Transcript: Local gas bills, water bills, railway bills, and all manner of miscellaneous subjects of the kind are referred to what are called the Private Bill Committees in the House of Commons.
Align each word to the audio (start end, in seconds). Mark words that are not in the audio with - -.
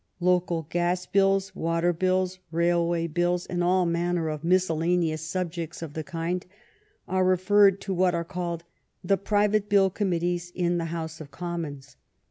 Local 0.19 0.63
gas 0.71 1.05
bills, 1.05 1.55
water 1.55 1.93
bills, 1.93 2.39
railway 2.49 3.05
bills, 3.05 3.45
and 3.45 3.63
all 3.63 3.85
manner 3.85 4.29
of 4.29 4.43
miscellaneous 4.43 5.21
subjects 5.21 5.83
of 5.83 5.93
the 5.93 6.03
kind 6.03 6.43
are 7.07 7.23
referred 7.23 7.79
to 7.81 7.93
what 7.93 8.15
are 8.15 8.23
called 8.25 8.63
the 9.03 9.17
Private 9.17 9.69
Bill 9.69 9.91
Committees 9.91 10.51
in 10.55 10.79
the 10.79 10.85
House 10.85 11.21
of 11.21 11.29
Commons. 11.29 11.97